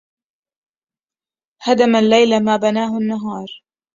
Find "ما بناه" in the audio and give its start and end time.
2.43-2.97